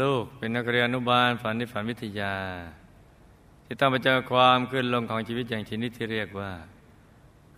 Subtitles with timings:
[0.00, 2.34] ลูกเป็นนักเรียนอนุบาลฝันในฝันวิทยา
[3.64, 6.50] ที่ต้องไปเจอความขึ้นลงของชีวิตอย่างชนิดที่เรียกว่า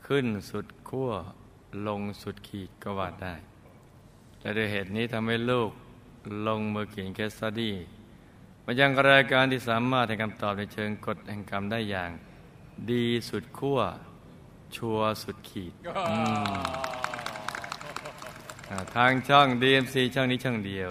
[0.06, 1.10] ขึ้นสุดขั้ว
[1.86, 3.34] ลงสุดขีดก็ว่าได้
[4.40, 5.70] และด้วยเหตุนี้ทำให้ลูก
[6.46, 7.74] ลงมือเขียนเคสสตี้
[8.64, 12.10] มายังรายการที่สามารถให้คำตอบในเชิงกฎแห่งกรรมได้อย่าง
[12.90, 13.78] ดีสุดขั้ว
[14.76, 15.72] ชัวร์สุดขีด
[16.10, 16.64] อืม
[18.70, 20.90] อ่าทางช่อง DMC ช่องนี้ช่องเดียว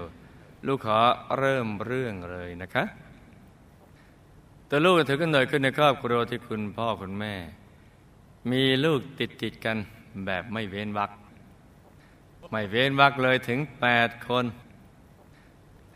[0.67, 0.99] ลูกขอ
[1.37, 2.83] เริ่มเรื่องเลยนะคะ
[4.67, 7.33] แต่ลูกถือกำเนิดขึ้นในครอบครัวที่คุณพ่อคุณแม่
[8.51, 9.77] มีลูกติดติดกัน
[10.25, 11.11] แบบไม่เว้นวรรค
[12.51, 13.59] ไม่เว้นวรรคเลยถึง
[13.93, 14.45] 8 คน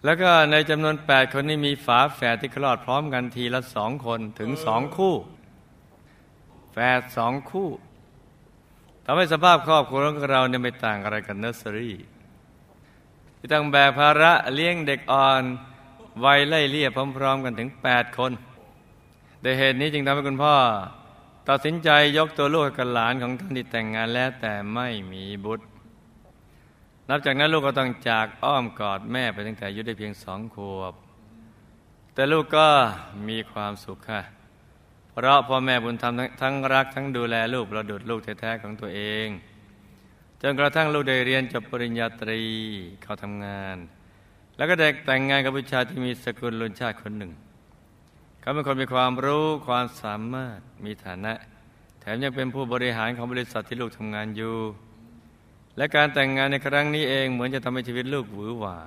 [0.04, 5.16] แล้วก็ในจำนวน 8 คนนี้มีฝาแฝดที่คลอดพร้อมกันทีละสองคนถึงสองคู่
[6.72, 7.70] แฝดสองคู่
[9.06, 11.96] ทำให้สภาพครอบครัวของเราเนี่ยไม่ต่างอะไรกับเนอร์เซอรี่
[13.48, 15.44] ที่ต้องแบกภาระเลี้ยงเด็กอ่อน
[16.26, 18.32] วัยไล่เลี่ยพร้อม ๆ กันถึง 8 คน
[19.42, 20.56] โดยเหตุนี้จึงทำให้คุณพ่อ
[21.50, 25.66] ตัดสินใจยกตัวลูกให้กับหลานของท่านที่แต่งงานแล้วแต่ไม่มีบุตร
[27.10, 30.94] นับจากนั้นลูกก็ต้องจากอ้อมกอดแม่ไปตั้งแต่อายุได้เพียงสองขวบ
[32.14, 32.68] แต่ลูกก็
[33.28, 34.22] มีความสุขค่ะ
[35.12, 39.28] เพราะพ่อแม่บุญธรรมทั้งทั้งรักทั้งดูแลลูกประดุดลูกแท้ๆของตัวเอง
[40.42, 42.42] จนกระทั่งลูกได้เรียนจบปริญญาตรี
[43.04, 43.78] เขาทำงาน
[44.58, 47.32] แล้วก็ได้แต่งงานกับผู้ชายที่มีสกุลลุนชาติคนหนึ่ง
[48.40, 51.34] เขาเป็นคนมีความรู้ความสามารถมีฐานะ
[52.00, 54.56] แถมยังเป็นผู้บริหารของบริษัทที่ลูกทำงานอยู่
[55.78, 58.80] และการแต่งงานในครั้งนี้เองเหมือนจะทำให้ชีวิตลูกหวือหวา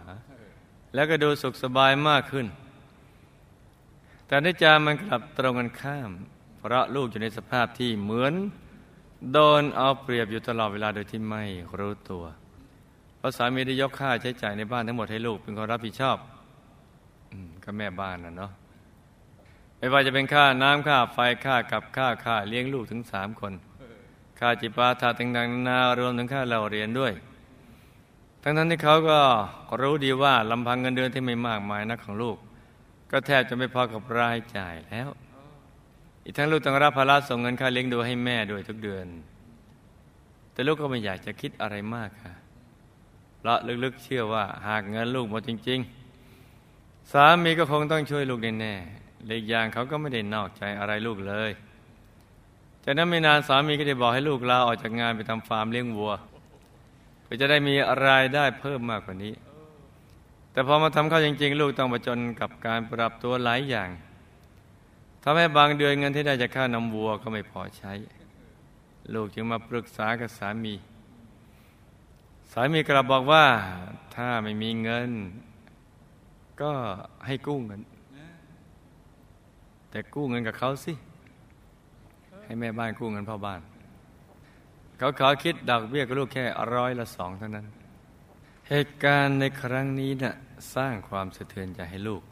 [0.95, 2.47] แล้วก็ดูสุขสบายมากขึ้น
[4.27, 6.11] แต่ในจามันกลับตรงกันข้าม
[6.59, 8.35] เพราะลูกอยู่ในสภาพที่เหมือน
[9.33, 11.45] โดนเอาเปรียบอยู่ตลอดเวลาโดยที่ไม่
[11.79, 12.25] รู้ตัว
[13.17, 16.19] เพราะสามีได้ยกค่าใช้จ่ายในบ้านทั้งหมดให้ลูกเป็นคนรับผิดชอบ
[17.31, 17.35] อ
[17.65, 18.53] ก็แม่บ้านนะเนาะ
[19.79, 23.53] ไม่ว่าจะเป็นค่าน้ำค่าไฟค่ากับค่าค่าเลี้ยงลูกถึงสามคน
[24.41, 27.13] ค่าจิปาถาต่างๆนานารวมถึงค่าเราเรียนด้วย
[28.43, 29.21] ทั้งนั้นที่เขาก็
[29.81, 32.37] รู้ดีว่าลำพังเงินเดือนที่ไม่มากมายนักของลูก
[33.11, 35.09] ก็แทบจะไม่พอกับรายจ่ายแล้ว
[36.31, 39.07] อีกทั้งลูกต้องรับภาระส่งเงินค่าเลี้ยงดูให้แม่ด้วยทุกเดือน
[40.53, 42.33] แต่ลูกก็ไม่อยากจะคิดอะไรมากค่ะ
[43.39, 45.81] เพราะลึกๆเชื่อว่าหากเงินลูกหมดจริง
[46.47, 51.51] ๆ สามีก็คงต้องช่วยลูกแน่ๆและอีกอย่างเขาก็ไม่ได้นอกใจอะไรลูกเลย
[52.85, 56.13] จากนั้นไม่นานสามีก็ได้บอกให้ลูกลาออกจากงานไปทำฟาร์มเลี้ยงวัว
[57.23, 57.75] เพื่อจะได้มี
[58.07, 59.35] รายได้เพิ่มมากกว่านี้
[60.53, 63.91] แต่พอมาทำเข้าจริง ๆ ลูกต้องประจนกับการปรับตัวหลายอย่าง
[65.23, 67.93] ทำให้บางเดือนเงินที่ได้จากค่านำวัวก็ไม่พอใช้
[69.15, 70.75] ลูกจึงมาปรึกษากับสามี
[72.53, 73.45] สามีกลับบอกว่า
[74.15, 75.11] ถ้าไม่มีเงิน
[76.63, 76.73] ก็
[77.27, 77.81] ให้กู้เงิน
[79.91, 80.93] แต่กู้เงินกับเขาสิ
[82.45, 83.61] ให้แม่บ้านกู้เงินพ่อบ้าน
[84.99, 86.45] เขาขอคิดดอกเบี้ยกับลูกแค่
[86.75, 87.67] ร้อยละสองเท่านั้น
[88.69, 90.35] เหตุการณ์ในครั้งนี้น่ะ
[90.75, 92.23] สร้างความสะเทือนใจให้ลูก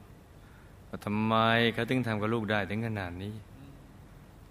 [0.88, 1.34] ว่าทำไม
[1.75, 3.34] เขาถึงทำกับลูกได้ถึงขนาดนี้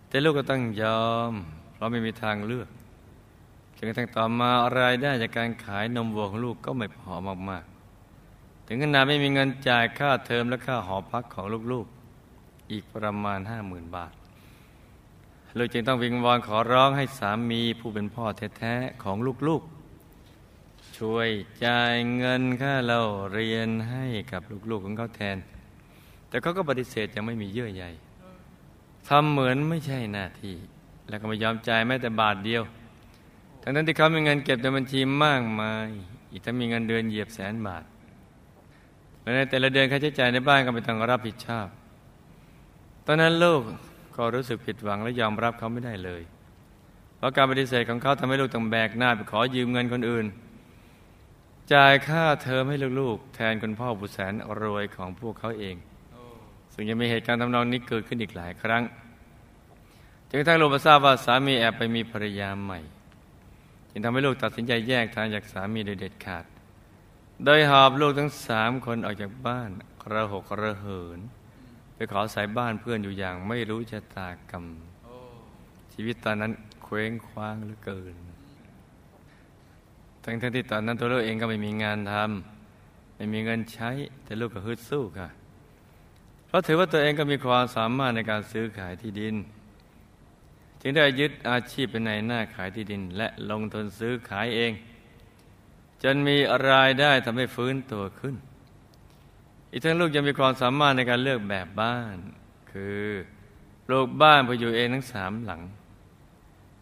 [0.07, 1.33] แต่ลูกก็ต้องยอม
[1.73, 2.69] เพราะไม่มีทางเลือก
[3.75, 4.49] จนกระทั่งต่อมา
[4.79, 7.13] รายได้จากการขายนมวัวของลูกก็ไม่พอ
[7.49, 14.13] มากๆ ถึงขนาดไม่มีเงินจ่ายค่าเทอมและค่าหอพักของลูกๆ อีกประมาณห้าหมื่นบาท
[15.57, 18.25] ลูกจึงต้องวิงวอนขอร้องให้สามีผู้เป็นพ่อ
[18.57, 19.17] แท้ๆของ
[19.47, 21.29] ลูกๆ ช่วย
[21.65, 22.99] จ่ายเงินค่าเรา
[23.33, 25.37] เรียนให้กับลูกๆของเขาแทน
[26.29, 27.85] แต่เขาก็ปฏิเสธยังไม่มีเยื่อใย
[29.07, 30.55] ทำเหมือนไม่ใช่หน้าที่
[31.09, 32.63] แล้วก็ไม่ยอมจ่ายแม้แต่บาทเดียว
[33.61, 35.87] ทั้งนั้นที่เขามีเงินเก็บในบัญชีมากมาย
[36.31, 37.83] อีกทั้งมีเงินเดือนเหยียบแสนบาท
[39.21, 41.67] และในแต่ละเดือนค่าใช้จ่ายในบ้านก็ไม่ต้องรับผิดชอบ
[43.05, 43.61] ตอนนั้นลูก
[44.15, 46.21] ก็รู้สึกผิดหวังและยอมรับเขาไม่ได้เลย
[47.17, 50.25] เพราะการปฏิเสธของเขาทำให้ลูกต้องแบกหน้าไปขอยืมเงินคนอื่น
[51.73, 55.75] จ่ายค่าเทอมให้ลูกๆ แทนคุณพ่อบุตรแสนรวยของพวกเขาเอง
[56.79, 58.83] ซึ่งยังมีเหตุการณ์ทำนองนี้เกิดขึ้นอีกหลายครั้ง
[60.27, 62.79] จนกระทั่งลูกมาทราบว่าสามีแอบไปมีภรรยาใหม่
[63.89, 66.45] จึงทำให้ลูกตัดสินใจแยกทางจากสามีโดยเด็ดขาด
[67.45, 69.69] โดยหอบลูกทั้งสามคนออกจากบ้าน
[70.13, 71.19] ระหกระเหิน
[71.95, 74.65] ไปขอสายบ้านเพื่อนอยู่อย่างไม่รู้ชะตากรรม
[75.93, 76.51] ชีวิตตอนนั้น
[76.83, 78.15] เคว้งคว้างเหลือเกิน
[80.23, 83.89] ทั้งทั้งที่ตอนนั้นตัวลูกเองก็ไม่มีงานทำไม่มีเงินใช้
[84.23, 85.29] แต่ลูกก็ฮึดสู้ค่ะ
[86.47, 89.35] เพราะถือว่าตัวเองก็มีความสามารถในการซื้อขายที่ดิน
[90.81, 94.71] จึงได้ยึดอาชีพเป็นในหน้าขายที่ดิน และลงทุนซื้อขายเอง
[96.03, 96.37] จนมี
[96.69, 98.35] รายได้ทำให้ฟื้นตัวขึ้น
[99.71, 102.17] อีกทั้งลูกยังมีความสามารถในการเลือกแบบบ้าน
[102.71, 103.05] คือ
[103.85, 105.61] ปลูกบ้านพออยู่เองทั้งสามหลัง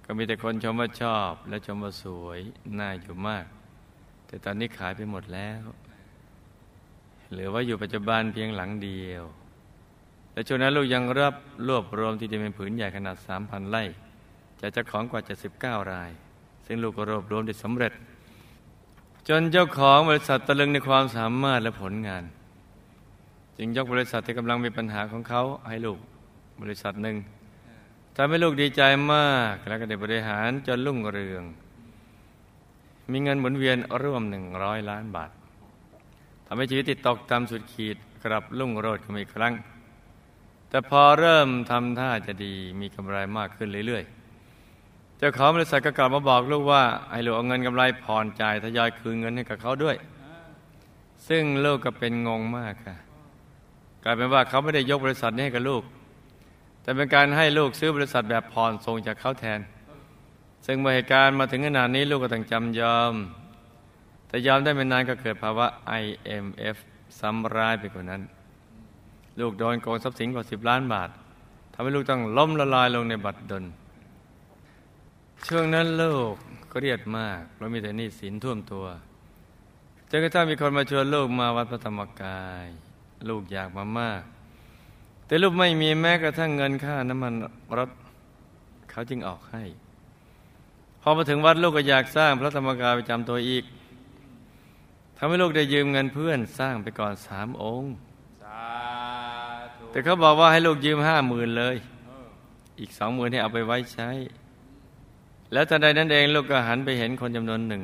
[0.06, 2.40] ก็มีแต่คนชมว่าชอบ และชมว่าสวย
[2.80, 3.46] น่าอยู่มาก
[4.28, 5.64] แต่ตอนนี้ขายไปหมดแล้ว
[7.32, 9.24] เหลือว่าอยู่ปัจจุบันเพียงหลังเดียว
[10.36, 11.36] และช่วงนั้นลูกยังรับ
[11.68, 13.84] รวบรวมที่จะเป็นผืนใหญ่ขนาด 3,000 ไร่
[14.60, 15.22] จากเจ้าของกว่า
[15.56, 16.12] 79 ราย
[16.66, 17.94] ซึ่งลูกก็รวบรวมได้สำเร็จ
[19.28, 22.24] จนเจ้าของบริษัทตะลึงในความสามารถและผลงาน
[23.58, 26.00] จึงยกบริษัทที่กำลังมีปัญหาของเขาให้ลูก
[26.62, 27.18] บริษัทหนึ่ง
[28.16, 28.82] ทำให้ลูกดีใจ
[29.14, 31.44] มากและก็ได้บริหารจนรุ่งเรือง
[33.12, 35.32] มีเงินหมุนเวียนร่วมหนึ่งร้อยล้านบาท
[36.48, 39.54] ทำให้ชีวิตติดตกตามสุดขีดกลับรุ่งโรจน์ขึ้นอีกครั้ง
[40.70, 49.96] แต่พอเริ่มทำท่าจะดีมีกำไรมากขึ้นเรื่อยๆ เจ้าของบริษัทก็กลับมาบอกลูกว่าให้ลูกเอาเงินกำไรผ่อนจ่ายทยอยคืนเงินให้กับเขาด้วย
[51.28, 52.96] ซึ่งลูกก็เป็นงงมากค่ะ
[54.04, 55.84] กลายเป็นว่าเขาไม่ได้ยกบริษัทนี้ให้กับลูก
[56.82, 59.60] แต่เป็นการให้ลูกซื้อบริษัทแบบผ่อนส่งจากเขาแทน
[60.66, 63.14] ซึ่งเมื่อเหตุการณ์มาถึงขนาดนี้ลูกก็ต้องจำยอม
[64.28, 65.68] แต่ยอมได้ไม่นานก็เกิดภาวะ
[66.02, 66.78] IMF
[67.20, 68.22] ซ้ำร้ายไปกว่านั้น
[69.40, 71.10] ลูกโดนโกงทรัพย์สินกว่าสิบล้านบาท
[71.74, 73.64] ทำให้ลูกต้องล้มละลายลงในบัตรดล
[75.48, 76.34] ช่วงนั้นลูก
[76.72, 78.86] ก็เครียดมากเพราะมีแต่หนี้สินท่วมตัว
[80.10, 82.66] จนกระทั่งมีคนมาชวนลูกมาวัดพระธรรมกาย
[83.30, 84.22] ลูกอยากมามาก
[85.26, 87.34] แต่ลูกไม่มีแม้กระทั่งเงินค่าน้ำมัน
[87.78, 87.90] รถ
[88.90, 89.64] เขาจึงออกให้
[91.02, 93.64] พอมาถึงวัดลูกก็อยากสร้างพระธรรมกายประจำตัวอีก
[95.18, 97.94] ทำให้ลูกได้ยืมเงินเพื่อนสร้างไปก่อนสามองค์
[99.96, 101.76] แต่เขาบอกว่าให้ลูกยืมห้าหมื่นเลย
[102.80, 104.10] อีกสองหมื่นให้เอาไปไว้ใช้
[105.54, 107.84] แล้วทันใดนั้นเองลูกก็หันไปเห็นคนจำนวนหนึ่ง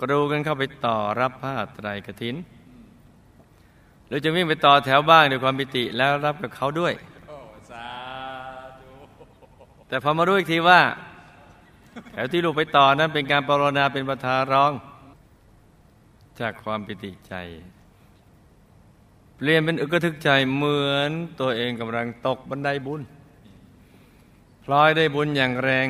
[0.00, 2.36] กรูกันเข้าไปต่อรับผ้าไตรกฐิน
[4.06, 6.92] หรือจะวิ่งไปต่อแถวบ้างด้วยความปิติแล้วรับกับเขาด้วย
[9.88, 10.80] แต่พอมารู้อีกทีว่า
[12.12, 14.72] แถวที่ลูกไปต่อนั้นเป็นการปรนนาเป็นประธานร้อง
[16.40, 17.34] จากความปิติใจ
[19.38, 23.00] เปลี่ยนเป็นอึกทึกใจเหมือนตัวเองกำลังตกบันไดบุญ
[24.64, 25.88] พลอยได้บุญอย่างแรง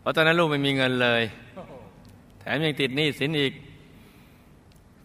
[0.00, 1.22] เพราะตอนนั้นลูกไม่มีเงินเลย
[2.40, 3.52] แถมยังติดหนี้สินอีก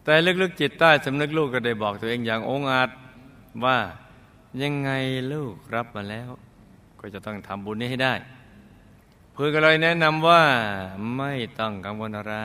[0.04, 2.90] แต่ลึกๆจิตใต้สำนึกลูกก็ได้บอกตัวเองอย่างองอาจ
[3.66, 3.78] ว่า
[4.62, 4.92] ยังไง
[5.34, 6.30] ลูกรับมาแล้ว
[7.00, 8.14] ก็จะต้องทำบุญนี้ให้ได้
[9.34, 10.44] เพื่อนก็เลยแนะนำว่า
[11.18, 12.36] ไม่ต้องกังวลอะไร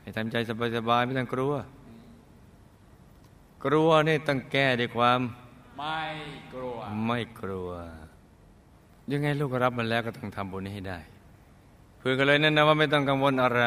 [0.00, 0.36] ให้ทำใจ
[0.76, 1.54] สบายๆไม่ต้องกลัว
[3.64, 5.20] กลัวนี่ต้องแก้ด้วยความ
[5.78, 6.00] ไม่
[6.52, 7.70] กลัว ไม่กลัว
[9.10, 10.98] ยังไงลูกก็รับมันแล้วก็ต้องทำบุญนี้ให้ได้
[11.98, 13.64] เพื่อนก็เลยแนะนำว่าไม่ต้องกังวลอะไร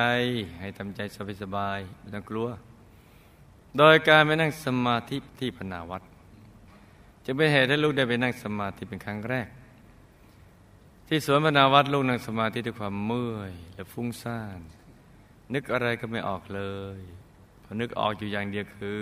[0.59, 0.99] ให้ทำใจ
[1.41, 2.47] สบายๆไม่ต้องกลัว
[3.77, 6.03] โดยการไปนั่งสมาธิที่พนาวัด
[7.25, 9.47] จะเป็นเหตุให้ลูกได้ไปนั่งสมาธิเป็นครั้งแรก
[11.07, 14.59] ที่สวนพนาวัดลูกนั่งสมาธิด้วยความเมื่อยและฟุ้งซ่าน
[15.53, 16.61] นึกอะไรก็ไม่ออกเล
[16.97, 16.99] ย
[17.63, 18.99] พอนึกออกอยู่อย่างเดียวคือ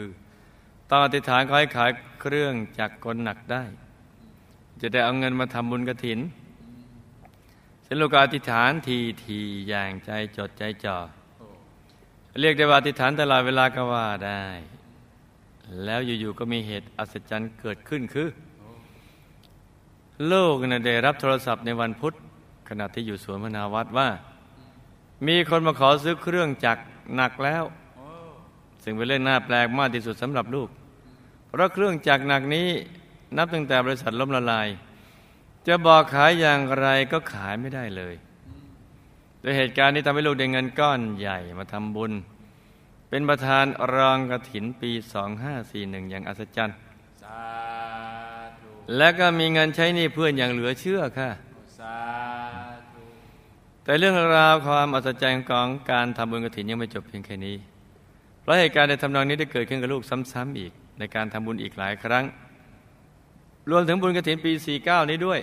[0.93, 1.91] ต้องอธิษฐานขอให้ขาย
[2.21, 3.63] เครื่องจักรกลหนักได้
[4.81, 6.19] จะได้เอาเงินมาทำบุญกระถิน
[7.83, 10.97] เสร็จลูกอธิษฐานทีทีอย่างใจจดใจจ่อ
[12.39, 14.43] เรียกได้ว่าอธิษฐานตลอดเวลาก็ว่าได้
[15.85, 18.27] แล้วอยู่ๆก็มีเหตุอัศจรรย์เกิดขึ้นคือ
[20.31, 22.13] ลูกนะได้รับโทรศัพท์ในวันพุธ
[22.69, 24.09] ขณะที่อยู่สวนพนาวัดว่า
[25.27, 26.81] มีคนมาขอซื้อเครื่องจักร
[27.15, 27.63] หนักแล้ว
[28.83, 30.69] ซึ่งเป็นเรื่องน่าแปลกมากที่สุดสำหรับลูก
[31.51, 32.67] เพราะเครื่องจักรหนักนี้
[33.37, 34.67] นับตั้งแต่บริษัทล้มละลาย
[35.67, 38.15] จะบอกขายอย่างไรก็ขายไม่ได้เลย
[39.41, 42.11] โดยเหตุการณ์นี้ทำให้ลูกได้เงินก้อนใหญ่มาทำบุญ
[43.09, 44.91] เป็นประธานรองกระถินปี
[45.45, 46.77] 2541 อย่างอัศจรรย์
[47.23, 47.43] สา
[48.59, 51.29] ธุและก็มีเงินใช้หนี้เพื่อนอย่างเหลือเชื่อค่ะ
[51.79, 51.97] สา
[52.91, 53.01] ธุ
[53.83, 57.55] แต่เรื่องราวความอัศจรรย์ของการทำบุญกระถินยังไม่จบเพียงแค่นี้
[58.41, 60.03] เพราะเหตุการณ์ในทำนองนี้ได้เกิดขึ้นกับลูก
[60.33, 62.25] ซ้ำๆอีก ในการทำบุญอีกหลายครั้ง
[63.69, 65.39] รวมถึงบุญกระถินปี 49 นี้ด้วย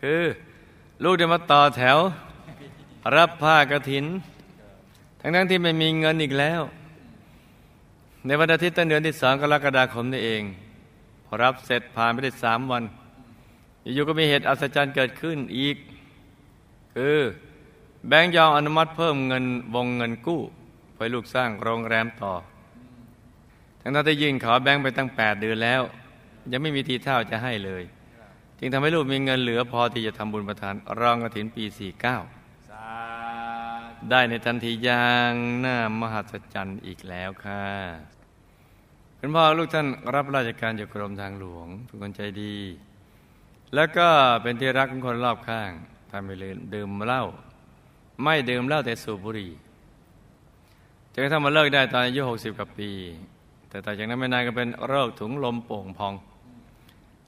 [0.00, 0.22] คือ
[1.04, 1.98] ลูกได้มาต่อแถว
[3.16, 4.04] รับผ้ากระถิน
[5.20, 6.60] ทั้งนั้นที่ไม่มีเงินอีกแล้ว
[8.26, 10.42] ในวันอาทิตย์ต้นเดือนที่สองกรกฎาคมนี่เอง
[11.26, 12.82] พอรับเสร็จผ่านไปได้สามวัน
[13.94, 15.76] อยู่ๆก็มีเหตุอัศจรรย์เกิดขึ้นอีก
[16.94, 17.18] คือ
[18.08, 20.40] แบงก์ยอมอนุมัติเพิ่มเงินวงเงินกู้
[20.96, 22.32] ไปลูกสร้างโรงแรมต่อ
[23.84, 25.82] ทั้งที่ได้ยื่นขอแบงก์ไปตั้งแปดเดือนแล้ว
[26.52, 27.82] ยังไม่มีทีท่าจะให้เลย
[28.58, 35.32] จึงทำให้ลูกมีเงินเหลือพอที่จะทำบุญประทานรองกฐินปี 49สาธุได้ในทันทีอย่าง
[35.64, 37.64] น่ามหัศจรรย์อีกแล้วค่ะ
[39.18, 42.56] คุณพ่อลูกท่านรับราชการอยู่กรมทางหลวงเป็นคนใจดี
[43.74, 44.08] แล้วก็
[44.42, 45.70] เป็นที่รักของคนรอบข้าง
[46.10, 47.24] ทำไม่ลืมดื่มเหล้า
[48.22, 49.52] ไม่ดื่มเหล้าแต่สูบบุหรี่
[51.12, 52.90] จนกระทั่งมาเลิกได้ตอนอายุหกสิบกว่าปี
[53.74, 56.14] แต่ต่อจากนั้นไม่นานก็เป็นโรคถุงลมโป่งพอง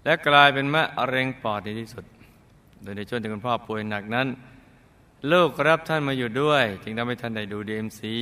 [0.05, 2.05] และกลายเป็นมะเร็งปอดในที่สุด
[2.83, 4.27] โดยในช่วงที่คุณพ่อป่วยหนักนั้น
[5.33, 8.17] ลูกรับท่านมาอยู่ด้วย จึงทำให้ท่านได้ดูดีเอ็มซี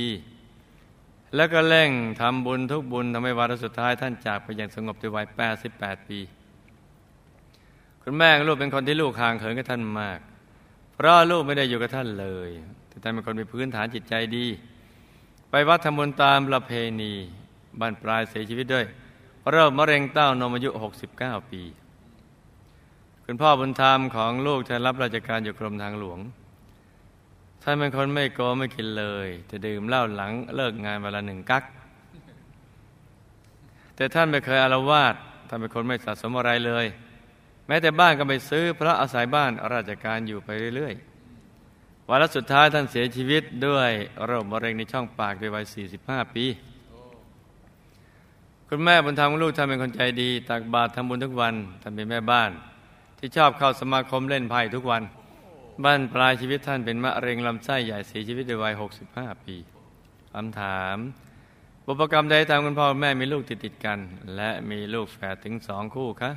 [1.35, 1.91] แล้วก็เร่ง
[2.21, 5.25] ทำบุญทุกบุญทำให้วาระสุดท้ายท่านจากไปอย่างสงบด้วยวัย
[5.67, 6.19] 88 ปี
[8.03, 10.19] คุณแม่ลูกเป็นคนที่ลูกห่างเขินกับท่านมาก
[10.93, 12.49] เพราะลูกไม่ได้อยู่กับท่านเลย
[12.87, 14.45] แต่ท่านเป็นคนมีพื้นฐานจิตใจดี
[15.49, 17.13] ไปวัดทำบุญตามประเพณี
[17.79, 18.85] บ้านปลายเสียชีวิตด้วย
[19.49, 20.69] โรคมะเร็งเต้านมอายุ
[21.11, 21.61] 69 ปี
[23.25, 26.19] คุณพ่อบุญธรรมของลูกท่านรับราชการอยู่กรมทางหลวง
[27.61, 31.63] ท่านเป็นคนไม่โกไม่กินเลย จะดื่มเหล้าหลังเลิกงานเวลาหนึ่งกัก
[33.95, 35.15] แต่ท่านไม่เคยอารวาส
[35.47, 36.85] ท่านเป็นคนไม่สะสมอะไรเลย
[37.67, 43.91] แม้แต่บ้านก็ไม่ซื้อ เพราะอาศัยบ้านราชการอยู่ไปเรื่อยๆวันสุดท้ายท่านเสียชีวิตด้วย
[44.25, 45.65] โรคมะเร็งในช่องปากด้วยวัย
[45.99, 46.45] 45 ปี
[48.69, 52.51] คุณแม่บุญธรรมของลูกท่านเป็นคนใจดีตักบาตรทำบุญทุกวันท่านเป็นแม่บ้าน
[53.19, 55.03] ที่ชอบเข้าสมาคมเล่นไพ่ทุกวัน
[55.83, 58.73] บ้านปลายชีวิตท่านเป็นมะเร็งลำไส้ใหญ่เสียชีวิตด้วยวัย
[59.07, 59.55] 65 ปี
[60.33, 60.97] คำถาม
[61.85, 63.99] บุพกรรมใดทำคุณพ่อแม่มีลูกติดติดกัน
[64.35, 66.31] และมีลูกแฝดถึงสองคู่คะ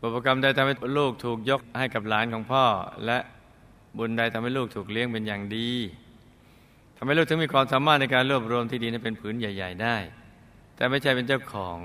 [0.00, 2.64] บุพกรรมใดทำให้ลูกถูกยกให้กับหลานของพ่อ
[3.06, 3.18] และ
[3.98, 5.70] บุญใดทำให้ลูกถูกเลี้ยงเป็นอย่างดี
[6.96, 9.98] ทำให้ลูกถึงมีความสามารถในการรวบรวมที่ดินให้เป็นผืนใหญ่ ๆ ได้
[10.76, 11.78] แต่ไม่ใช่เป็นเจ้าของ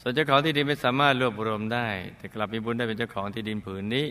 [0.00, 4.06] ส่วนเจ้าของที่ดินไม่สามารถรวบรวมได้ แต่กลับมีบุญได้เป็นเจ้าของที่ดินผืนนี้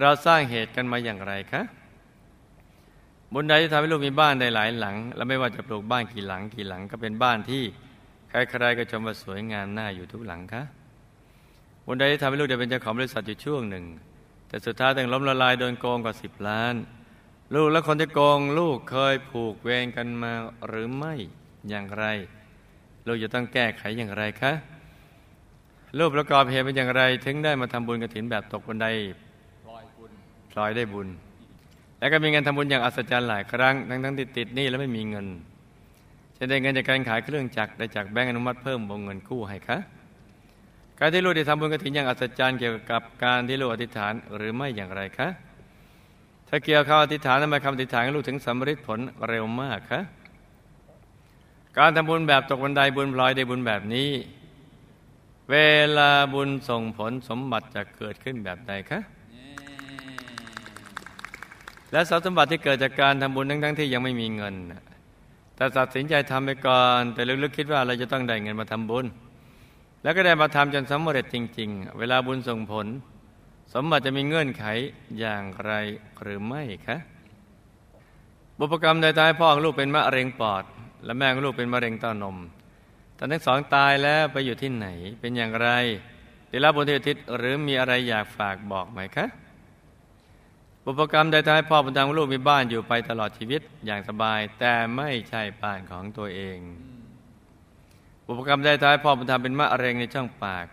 [0.00, 1.62] เราสร้างเหตุกันมาอย่างไรคะ
[3.32, 7.62] บุญใดที่ทำให้ลูกมีบ้านได้หลายหลัง และไม่ว่าจะปลูกบ้านกี่หลังกี่หลังก็เป็นบ้านที่
[8.30, 10.62] ใครๆก็ชมว่าสวยงามน่าอยู่ทุกหลังคะ
[11.86, 13.84] บุญใดที่ทำให้ลูกได้เป็นเจ้าของบริษัทอยู่ช่วงหนึ่ง
[14.48, 16.74] แต่สุดท้ายต้องล้มละลายโดนโกงกว่าสิบล้าน
[17.54, 20.32] ลูกและคนที่โกงลูกเคยผูกเวรกันมา
[20.66, 21.14] หรือไม่
[21.68, 22.04] อย่างไร
[23.06, 24.52] ลูกจะต้องแก้ไขอย่างไรคะ
[25.98, 28.86] รูปประกอบเหตุเป็นอย่างไร ถึงได้มาทำบุญกระถินแบบตกบันได
[29.66, 30.10] ปล่อยบุญ
[30.52, 31.08] พลอยได้บุญ
[31.98, 35.26] แล้วก็มีเงินทำบุญอย่างอัศจรรย์หลายครั้ง ทั้งทั้งติดติดนี่แล้วไม่มีเงิน
[36.38, 39.78] จะได้เงินจากการขายเครื่องจักรได้จากแบงก์อนุมัติเพิ่มวงเงินกู้ให้คะ
[40.98, 45.28] การที่ลูกได้ทำบุญกระถินอย่างอัศจรรย์เกี่ยวกับการที่ลูกอธิษฐานหรือไม่อย่างไรคะ
[46.48, 50.00] ถ้าเกี่ยวกับอธิษฐานทำไมคำอธิษฐานลูกถึงสำเร็จผลเร็วมากคะ
[51.78, 54.10] การทำบุญแบบตกบันไดบุญพลอยได้บุญแบบนี้
[55.50, 55.56] เว
[55.98, 59.00] ลาบุญส่งผลสมบัติจะเกิดขึ้นแบบใดคะ
[61.92, 64.82] และทรัพย์สมบัติที่เกิดจากการทำบุญทั้งๆทที่ยังไม่มีเงินน่ะ
[65.56, 69.06] แต่ตัดสินใจทำไปก่อน แต่ลึกๆคิดว่าเราจะต้องได้เงินมาทำบุญ
[70.02, 72.86] แล้วก็ได้มาทำจนสำเร็จจริง ๆ เวลาบุญส่งผล
[73.74, 74.64] สมบัติจะมีเงื่อนไข
[75.18, 75.72] อย่างไร
[76.22, 76.96] หรือไม่คะ
[78.58, 80.64] บุพกรรมใดตายพ่อของลูกเป็นมะเร็งปอด
[81.04, 82.36] และแม่ของลูกเป็นมะเร็งเต้านม
[83.18, 84.88] ตอนทั้งสองตายแล้วไปอยู่ที่ไหน
[85.20, 85.68] เป็นอย่างไร
[86.48, 89.26] ได้รับบุญเทวทิศหรือมีอะไรอยากฝากบอกไหมคะ
[90.84, 96.58] บุพกรรมใดทำให้พ่อบุญธรรมลูกมีบ้านอยู่ไปตลอดชีวิตอย่างสบาย แต่ไม่ใช่บ้านของตัวเอง
[98.26, 100.66] บุพกรรมใดทำให้พ่อบุญธรรมเป็นมะเร็งในช่องปาก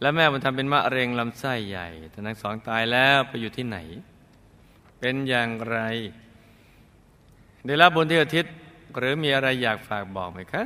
[0.00, 3.78] และแม่บุญธรรมเป็นมะเร็งลำไส้ใหญ่ทั้งสองตายแล้วไปอยู่ที่ไหน
[5.00, 5.78] เป็นอย่างไร
[7.66, 8.54] ได้รับบุญที่อาทิตย์
[8.98, 10.62] หรือมีอะไรอยากฝากบอกไหมคะ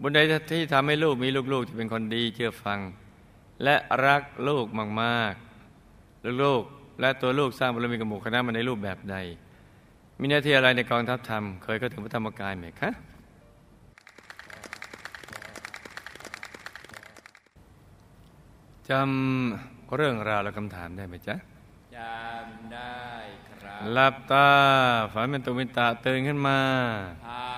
[0.00, 0.18] บุญใด
[0.50, 2.78] ที่ทำให้ลูกมีลูกๆที่เป็นคนดีเชื่อฟัง
[3.64, 4.66] และรักลูก
[5.02, 9.16] มากๆลูกๆและตัวลูกสร้างบารมีกับหมู่คณะมาในรูปแบบใด
[10.20, 12.90] มีหน้าที่อะไรในกองทัพธรรม เคยเข้าถึงพระธรรมกายไหมคะ
[18.90, 21.36] จำเรื่องราวและคำถามได้ไหมจ๊ะ
[23.92, 24.48] หลับตา
[25.12, 26.60] ฝันเป็นตุมิตะตื่นขึ้นมา
[27.24, 27.52] เท้า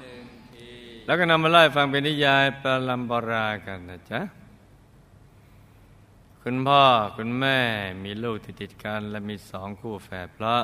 [0.00, 0.70] หนึ่งที
[1.06, 4.20] แล้วก็นำมาไล่ฟังเป็นนิยายประลัมปรากันนะจ๊ะ
[6.42, 6.82] คุณพ่อ
[7.16, 7.58] คุณแม่
[8.04, 10.62] มีลูกติดติดๆกันและมีสองคู่แฝดเพราะ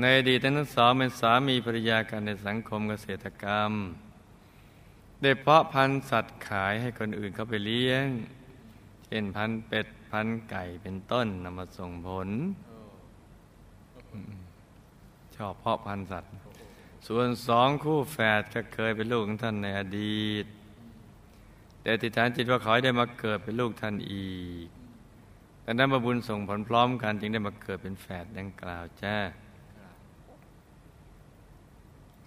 [0.00, 3.72] ในอดีตทั้งสองเป็นสามีภรรยากันในสังคมเกษตรกรรม
[5.22, 8.06] ได้เพาะพันธุ์สัตว์ขายให้คนอื่นเขาไปเลี้ยง
[9.06, 12.28] เช่นพันธุ์เป็ดพันธุ์ไก่เป็นต้นนำมาส่งผล
[15.36, 16.32] ชอบเพาะพันธุ์สัตว์
[17.06, 20.44] ส่วนสองคู่แฝดก็เคยเป็นลูกของท่านในอดีต
[21.82, 24.68] แต่ติดฐานจิตว่าขอให้ได้มาเกิดเป็นลูกท่านอีก
[25.62, 29.16] แแต่นั้นมาบุญส่งผลพร้อมกันจึงได้มาเกิดเป็นแฝดดังกล่าวจ้า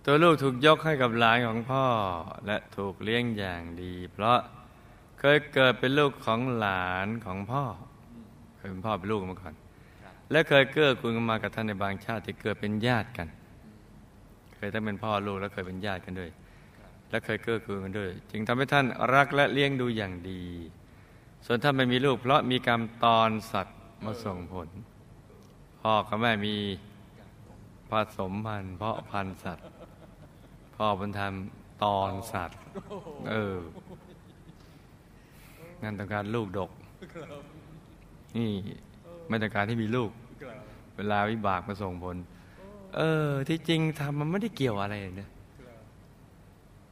[0.06, 1.86] ตัวลูกถูกยกให้กับหลานของพ่อ
[2.46, 4.40] และถูกเลี้ยงอย่างดี เพราะ
[5.20, 7.64] เคยเกิดเป็นลูกของหลานของพ่อ
[8.56, 9.54] เคยเป็นพ่อเป็นลูกมาก่อน
[10.32, 13.28] และเคยเกื้อกูลกันมากับท่านในบางชาติที่เกิดเป็นญาติกัน
[14.56, 16.30] เคยทั้งเป็นพ่อลูกและเคยเป็นญาติกันด้วย
[17.10, 20.44] และเคยเกื้อกูลกันด้วย จึงทำให้ท่านรักและเลี้ยงดูอย่างดี
[21.46, 24.70] ส่วนท่านไม่มีลูก เพราะมีกรรมตอนสัตว์มาส่งผล
[25.82, 26.56] พ่อกับแม่มี
[27.90, 29.66] ผสมพันธุ์เพาะพันธุ์สัตว์
[30.76, 31.34] พ่อบุญธรรม
[31.84, 32.58] ตอนสัตว์
[33.30, 33.58] เออ
[35.82, 36.72] งานต้องการลูกดก
[38.38, 38.52] นี่
[39.32, 40.12] ไม่ต้องการที่มีลูก
[40.98, 42.16] เวลาวิบากมาส่งผล
[42.96, 45.30] เออ ที่จริงทำมันไม่ได้เกี่ยวอะไรเลยนะ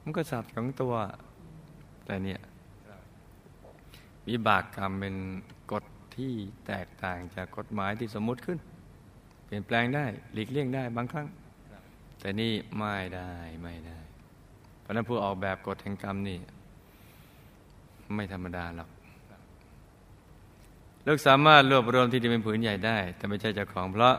[0.04, 0.94] มันก็สัตว์ของตัว
[2.06, 2.42] แต่เนี่ย
[4.30, 5.16] วิบากกรรมเป็น
[5.72, 5.84] กฎ
[6.16, 6.34] ที่
[6.68, 8.60] แตกต่างจากกฎหมายที่สมมติขึ้น
[9.46, 11.28] เปลี่ยนแปลงได้หลีกเลี่ยงได้บางครั้ง
[12.20, 13.32] แต่นี่ไม่ได้
[13.62, 13.98] ไม่ได้
[14.80, 16.38] เพราะนั้นผู้ออกแบบกฎแห่งกรรมนี่
[18.16, 18.90] ไม่ธรรมดาหรอก
[21.08, 24.16] ลูกสามารถรวบรวมที่ดินเป็นผืนใหญ่ได้ แต่ไม่ใช่เจ้าของเพราะ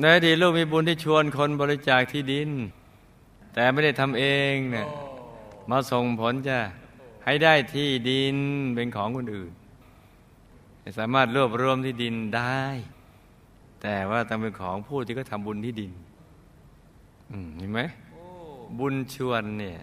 [0.00, 2.50] ในอดีตลูกมีบุญที่ชวนคนบริจาคที่ดิน
[3.54, 4.86] แต่ไม่ได้ทำเองเนี่ย
[5.70, 6.58] มาส่งผลจะ
[7.24, 8.36] ให้ได้ที่ดิน
[8.74, 9.52] เป็นของคนอื่น
[10.98, 12.62] สามารถรวบรวมที่ดินได้
[13.82, 15.92] แต่ว่าต้องเป็นของผู้ที่เขาทำบุญที่ดิน
[17.30, 17.80] อืมเห็นไหม
[18.78, 19.78] บุญชวนเนี่ย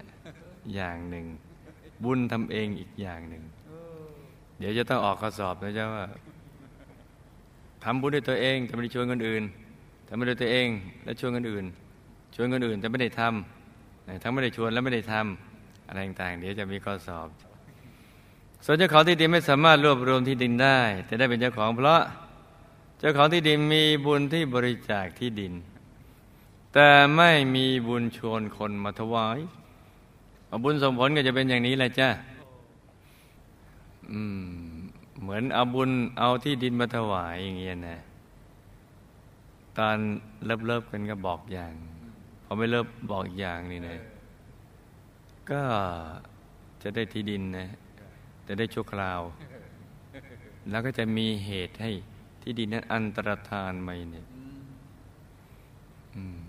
[0.74, 1.26] อย่างหนึ่ง
[2.04, 3.44] บุญทำเองอีกอย่างหนึ่ง
[4.60, 6.06] เดี๋ยวจะต้องออกข้อสอบนะจ๊ะว่า
[7.84, 9.44] ทำบุญด้วยตัวเองแต่ไม่ได้ชวนคนอื่น
[10.08, 10.68] ทำไม่ด้วยตัวเอง
[11.04, 11.66] แล้วชวนคนอื่น
[12.36, 17.28] ชวนคนอื่นแต่ไม่ได้ทำทั้งไม่ได้ชวนและไม่ได้ทำอะไรต่างๆ เดี๋ยวจะมีข้อสอบ
[18.66, 22.02] ส่วนเจ้าของที่ดินไม่สามารถรวบรวมที่ดินได้แต่ได้เป็นเจ้าของ เพราะ
[23.00, 25.54] เจ้าของที่ดินมีบุญที่บริจาคที่ดิน
[26.74, 29.40] แต่ไม่มีบุญชวนคนมาถวาย
[30.48, 32.37] เอาบุญส่งผลก็จะเป็นอย่างนี้แหละจ้ะอืม
[35.22, 38.00] เหมือนเอาบุญเอาที่ดินมาถวายอย่างเงี้ยนะ
[39.78, 39.98] ตอน
[40.46, 41.74] เลิบเลิบกันก็บอกอย่าง
[42.44, 43.98] พอไม่เลิบบอกอีกอย่างนี่นะ
[45.52, 45.62] ก็
[46.82, 47.68] จะได้ที่ดินนะ
[48.48, 49.22] จะได้ชั่วคราว
[50.70, 51.92] แล้วก็จะมีเหตุให้
[52.42, 54.28] ที่ดินนั้นอันตรธานไปเนี่ย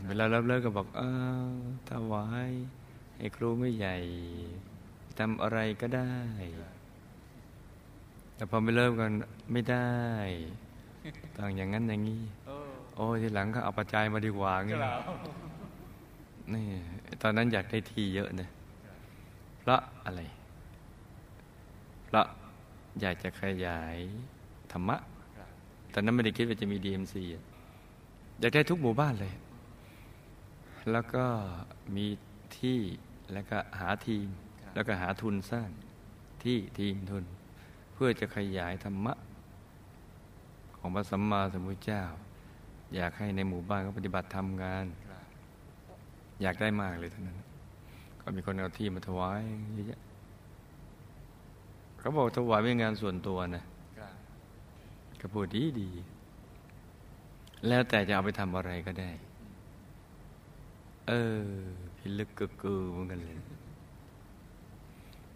[0.07, 1.03] เวลารับเลิกก็บอกเอ
[1.53, 1.57] อ
[1.90, 2.51] ถวาย
[3.16, 3.97] ให้ครูไม่ใหญ่
[5.18, 6.14] ทำอะไรก็ได้
[8.38, 9.12] แต่พอไม่เริ่มกัน
[9.53, 9.88] ไม่ได้
[11.37, 12.22] ต้องอย่างนั้นอย่างนี้
[12.94, 14.77] โอ้ทีหลังก็เอาปัจจัยมาดีกว่างี้
[16.55, 16.66] นี่
[17.22, 18.48] ตอนนั้นอยากได้ทีเยอะนะ
[19.61, 20.20] เพราะอะไร
[22.07, 22.27] เพราะ
[23.01, 23.96] อยากจะขยาย
[24.72, 24.96] ธรรมะ
[25.92, 27.22] ตอนนั้นไม่ได้คิดว่าจะมีดีเอ็มซี
[28.40, 29.35] อยากได้ทุกหมู่บ้านเลย
[30.92, 31.24] แล้วก็
[31.96, 32.07] มี
[32.59, 32.81] ที่
[33.33, 34.27] แล้วก็หาทีม
[34.74, 35.70] แล้วก็หาทุนสร้าง
[36.42, 39.14] ที่ทีมทุนเพื่อจะขยายธรรมะ
[40.78, 42.02] ของพระสัมมาสัมพุทธเจ้า
[42.94, 44.84] อยากให้ในหมู่บ้านเขาปฏิบัติทำงาน
[46.42, 47.38] อยากได้มากเลยท่านั้น
[48.20, 49.42] ก็มีคนเอาที่มาถวาย
[49.74, 50.00] เยอะแยะ
[51.98, 53.64] เขาบอกถวายเป็นงานส่วนตัวนะ
[55.20, 55.90] ก็พูดดีดี
[57.68, 59.11] แล้วแต่จะเอาไปทำอะไรก็ได้
[61.08, 61.46] เออ
[61.96, 63.38] พิลึกกึกกือเหมือนกันเลย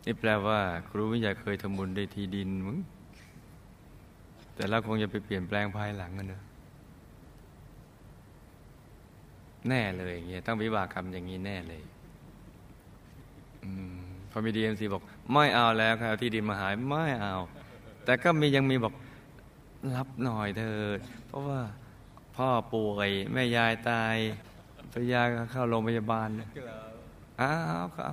[0.05, 2.79] นี่แปลว่า ครูวิทยาเคยทำบุญได้ที่ดินมึง
[4.55, 6.43] แต่เราคงจะไปเปลี่ยนแปลงภายหลังกันเนอะ
[9.69, 11.83] แน่เลยอย่างเงี้ยต้องวิบากกรรมอย่างนี้แน่เลย
[13.65, 13.97] อืม
[14.31, 17.37] พอมีดีเอ็มซีบอก ไม่เอาแล้วครับที่ดินมาหายไม่เอา
[18.05, 18.95] แต่ก็มียังมีบอก
[19.95, 21.61] รับหน่อยเถิดเพราะว่า
[22.37, 24.17] พ่อป่วย แม่ยายตาย
[24.93, 26.29] ภรรยาเข้าโรงพยาบาล
[27.41, 28.09] อ้าวเขา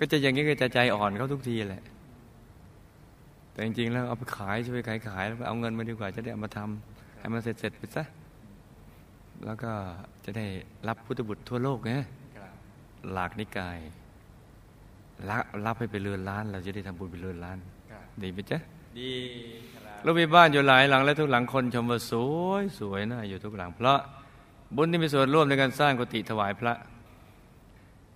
[0.00, 1.82] ก็จะอย่างนี้ก็จะใจอ่อนเขาทุกทีแหละ
[3.52, 8.04] แต่จริงๆแล้วเอาไปขายช่วยขายขายแล้วเอาเงินมาดีกว่าจะได้เอามาทำให้มันเสร็จๆไปซะ
[9.44, 9.72] แล้วก็
[10.24, 10.46] จะได้
[10.88, 11.92] รับพุทธบุตรทั่วโลกไง
[13.12, 13.78] หลากนิกาย
[15.28, 17.58] รับรับให้ไปเรือนล้าน เราจะได้ทำบุญไปเรือนล้าน
[18.22, 18.58] ดีไหมจ๊ะ
[18.98, 19.12] ดี
[19.72, 22.12] ครับเรามีบ้านอยู่หลายหลังและทุกหลังคนชมว่าส
[22.46, 23.98] วยสวยนะอยู่ทุกหลัง เพราะ
[24.76, 26.74] บุญที่มีส่วนร่วมในการสร้างกุฏิถวายพระ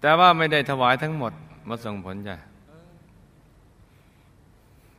[0.00, 1.32] แต่ว่าไม่ได้ถวายทั้งหมด
[1.68, 2.36] มาส่งผลจ้ะ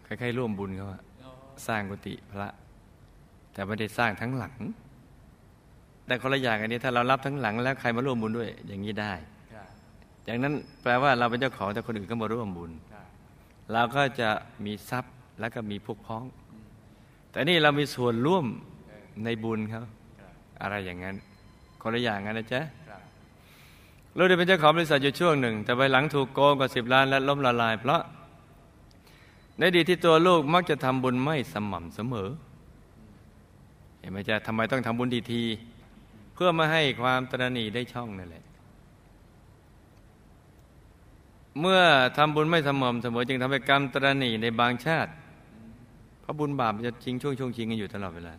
[0.03, 1.01] ใครๆร่วมบุญเขาอะ
[1.67, 2.49] สร้างกุฏิพระ
[3.53, 4.55] แต่ไม่ได้สร้างทั้งหลัง
[6.05, 9.13] แต่คนละอย่างอันนี้ถ้าเรารับทั้งหลัง แล้วใครมาร่วมบุญด้วย อย่างนี้ได้
[10.25, 12.71] อย่างนั้นแปลว่าเราเป็นเจ้าของแต่คนอื่นก็มาร่วมบุญ
[13.73, 14.29] เราก็จะ
[14.65, 16.23] มีทรัพย์แล้วก็มีพวกพ้อง
[17.31, 18.45] แต่นี่เรามีส่วนร่วม
[19.23, 19.83] ในบุญเขา
[20.61, 21.15] อะไรอย่างนั้น
[21.81, 22.61] คนละอย่างนั้นนะจ๊ะ
[24.17, 28.01] ลูกได้เป็นเจ้าของบริษัทอยู่ช่วงหนึ่ง แต่ไปหลังถูกโกงกว่าสิบล้านและล้มละลาย เพราะ
[29.59, 32.29] ในดีที่ตัวลูกมักจะทำบุญไม่สม่ำเสมอ
[33.99, 35.43] เห็นไหมจ๊ะทำไมต้องทำบุญทีที
[36.33, 38.45] เพื่อมาให้ความตระหนี่ได้ช่องนั่นแหละ
[41.59, 41.81] เมื่อ
[42.17, 45.11] ทำบุญไม่สม่ำเสมอ จึงทำให้กรรมตระหนี่ในบางชาติ
[46.21, 48.33] เพราะบุญบาปจะชิงช่วงช่วงชิงกันอยู่ตลอดเวลา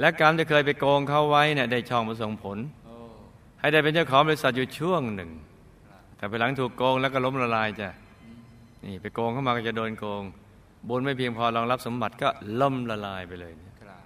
[0.00, 2.58] และกรรมที่เคยไปโกงเขาไว้เนี่ยได้ช่องมาส่งผล
[3.62, 5.30] ให้ได้เป็นเจ้าของบริษัทอยู่ช่วงหนึ่ง
[6.16, 7.88] แต่ไปหลังถูกโกงแล้วก็ล้มละลายจ้ะ
[8.84, 10.22] นี่ไปโกงเข้ามาก็จะโดนโกง
[10.88, 12.28] บุญไม่เพียงพอรองรับสมบัติก็
[12.60, 14.02] ล่มละลายไปเลยเนี่ยครับ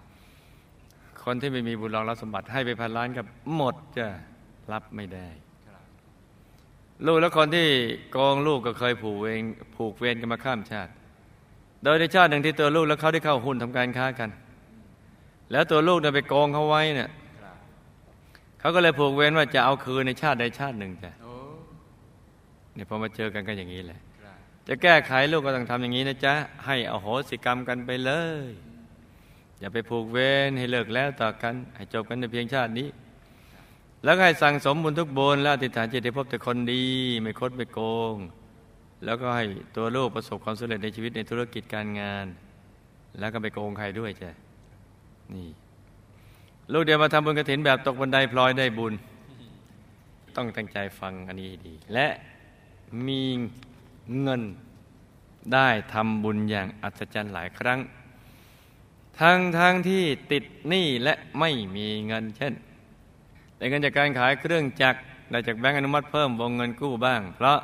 [1.24, 4.06] คนที่ไม่มีบุญรองรับสมบัติให้ไปพันล้านกับหมดจะ
[4.72, 5.28] รับไม่ได้
[5.68, 5.82] ครับ
[7.06, 7.68] ลูกและคนที่
[8.12, 9.40] โกงลูกก็เคยผูกเวร
[9.76, 10.92] ผูกเวรกันมาข้ามชาติ
[11.84, 14.30] โดยในชาติหนึ่งที่ตัวลูกและเขาได้เข้าหุ้นทำการค้ากัน
[15.52, 17.25] แล้วตัวลูกเนี่ยไปโกงเขาไว้เนี่ยครับ
[18.60, 21.32] เขาก็เลยผูกเวรว่าจะเอาคืนในชาติใดชาติหนึ่งจ้ะโอ้
[22.74, 24.36] เนี่ยพอมาเจอกันก็อย่างนี้แหละครับ
[24.68, 26.34] จะแก้ไขลูกก็ต้องทำอย่างนี้นะจ๊ะ
[26.66, 28.12] ให้อโหสิกรรมกันไปเล
[28.46, 28.48] ย
[29.60, 32.88] อย่าไปผูกเวรให้เลิกแล้วต่อกัน ให้จบกันในเพียงชาตินี้
[34.04, 36.84] แล้วก็ให้สั่งสมบุญทุกบุญแล้วอธิษฐานจิตให้พบแต่คนดี
[37.22, 37.80] ไม่คดไม่โก
[38.14, 38.16] ง
[39.04, 39.44] แล้วก็ให้
[39.76, 42.26] ตัวลูกประสบความสำเร็จในชีวิตในธุรกิจการงาน
[43.18, 44.30] แล้วก็ไปโกงใครด้วยจ้ะ
[45.34, 45.48] นี่
[46.72, 48.94] ลูกเดี๋ยวมาทำบุญกระถินแบบตกบันไดพลอยได้บุญ
[50.36, 52.06] ต้องตั้งใจฟังอันนี้ให้ดี และ
[53.06, 53.22] มี
[54.22, 54.42] เงิน
[55.54, 57.78] ได้ทำบุญอย่างอัศจรรย์หลายครั้ง
[59.20, 62.54] ทั้งทั้งที่ติดหนี้และไม่มีเงินเช่น
[63.56, 64.98] ได้เงินจากการขายเครื่องจักร
[65.30, 67.58] ได้จากแบงก์อนุมัติเพิ่มวงเงินกู้บ้าง เพราะ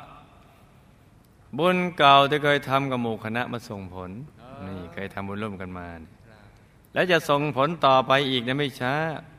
[1.57, 4.09] บุญเก่าที่เคยทำกับหมู่คณะมาส่งผล
[4.67, 6.11] นี่เคยทำบุญร่วมกันมาเนี่ย
[6.93, 8.93] และจะส่งผลต่อไปอีกนะไม่ช้า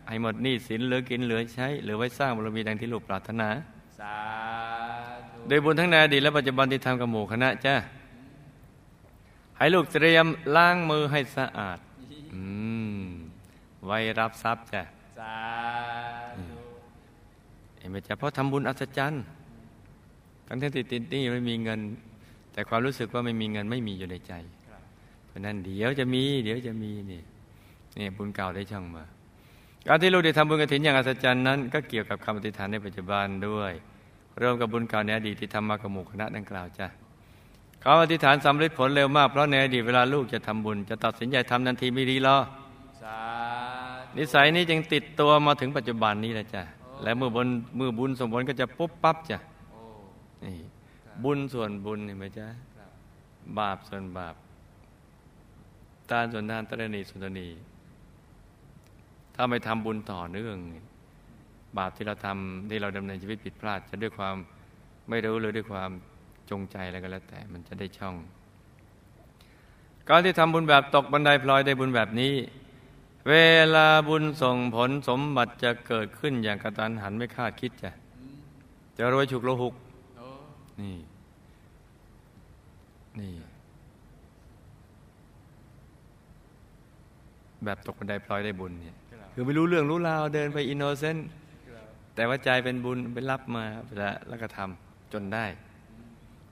[0.08, 3.48] ให้หมดหนี้สินเหลือกินเหลือใช้เหลือไว้สร้างบารมีดังที่ลูกปรารถนา
[4.00, 4.16] สา
[5.30, 7.74] ธุโดยบุญทั้งในอดีตและปัจจุบันที่ทำกับหมู่คณะจ้า
[9.58, 11.78] ให้ลูกเตรียมล้างมือให้สะอาด
[12.34, 12.42] อื
[12.98, 13.00] ม
[13.86, 14.82] ไว้รับทรัพย์จ้ะ
[15.18, 15.36] สา
[16.36, 16.56] ธุ
[17.78, 19.22] เห็นไหมจ๊ะเพราะทำบุญอัศจรรย์
[20.46, 21.80] ทั้งที่ติดหนี้ไม่มีเงิน
[22.52, 24.32] แต่ความรู้สึกว่าไม่มีเงินไม่มีอยู่ในใจ
[24.68, 24.82] ครับ
[25.26, 27.22] เพราะนั้นเดี๋ยวจะมี เดี๋ยวจะมีนี่
[27.98, 29.04] นี่บุญเก่าได้ช่องมา
[29.86, 33.72] การที่ลูกได้ทำบุญกฐินอย่างอัศจรรย์นั้น ก็เกี่ยวกับคำอธิษฐานในปัจจุบันด้วย
[34.38, 36.86] เรวมกับบุญเก่าในอดีตที่ทำมากับหมู่คณะดังกล่าวจ้ะ
[37.82, 42.38] คำอธิษฐานสำเร็จผลเร็วมากเพราะในอดีตเวลาลูกจะทำบุญ จะตัดสินใจทำทันทีไม่ดีหรอ
[43.02, 43.18] สา
[44.06, 46.62] ธุนิสัยนี้จึงติดตัวมาถึงปัจจุบันนี้แหละจ้ะ
[47.02, 49.38] และเมื่อบุญเมื่อบุญสมผลก็จะปุ๊บปั๊บจ้ะ
[50.44, 50.54] นี่
[51.24, 52.46] บุญส่วนบุญเห็นไหมจ๊ะ
[53.58, 54.34] บาปส่วนบาป
[56.10, 57.48] ตานส่วนทานตระนีส่วนตระนี
[59.34, 60.56] ถ้าไม่ทำบุญต่อเนื่อง
[61.78, 64.36] บาปที่เราทำที่เราดำเนินชีวิตผิดพลาด จะด้วยความ
[65.08, 65.90] ไม่รู้หรือด้วยความ
[66.50, 68.14] จงใจอะไรก็แล้วแต่มันจะได้ช่อง
[70.08, 72.34] การที่ทำบุญแบบตกบันไดพลอยได้บุญแบบนี้
[73.28, 73.34] เว
[73.74, 77.90] ลาบุญส่งผลสมบัติจะเกิดขึ้นอย่างกระตันหันไม่คาดคิดจะ
[78.98, 79.74] จะรวยฉุกละหุก
[80.80, 80.96] นี่
[83.20, 83.32] นี่
[87.64, 88.96] แบบตกบันไดพลอยได้บุญเนี่ย
[89.34, 91.28] คือไม่รู้เรื่องรู้ราวเดินไป innocent
[92.14, 93.64] แต่ว่าใจเป็นบุญเป็นรับมา
[93.98, 95.44] แล้วแล้วก็ทำจนได้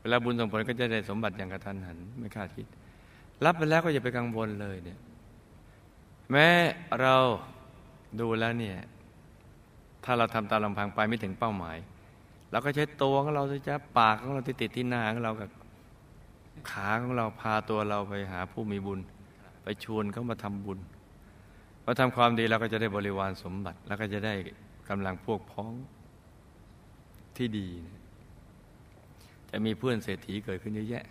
[0.00, 2.66] เวลาบุญส่งผลก็จะได้สมบัติอย่างกะทันหันไม่คาดคิด
[3.44, 4.98] รับไปแล้วก็อย่าไปกังวลเลยเนี่ย
[6.30, 6.46] แม้
[7.00, 7.14] เรา
[8.20, 8.78] ดูแล้วเนี่ย
[10.04, 11.76] ถ้าเราทำตามลำพังไปไม่ถึงเป้าหมาย
[12.50, 15.50] เราก็ใช้ตัวของเราสิจ้ะปากของเราที่ติดที่หน้าของเรากับ
[16.70, 19.00] ขาของเราพาตัวเราไปหาผู้มีบุญ
[19.62, 20.78] ไปชวนเขามาทำบุญ
[21.94, 24.34] มาทำความดีเราก็จะได้บริวารสมบัติ แล้วก็จะได้
[24.88, 25.72] กำลังพวกพ้อง
[27.36, 27.68] ที่ดี
[29.50, 31.04] จะมีเพื่อนเศรษฐีเกิดขึ้นเยอะแยะ